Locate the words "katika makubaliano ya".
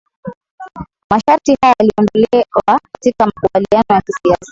2.91-4.01